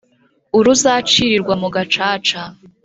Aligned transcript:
uruzacirirwa 0.57 1.53
mu 1.61 1.67
gacaca 1.75 2.41